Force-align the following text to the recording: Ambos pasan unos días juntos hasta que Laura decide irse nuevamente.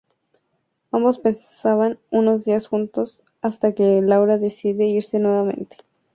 Ambos 0.91 1.19
pasan 1.19 1.99
unos 2.09 2.43
días 2.43 2.67
juntos 2.67 3.21
hasta 3.43 3.75
que 3.75 4.01
Laura 4.01 4.39
decide 4.39 4.85
irse 4.85 5.19
nuevamente. 5.19 5.77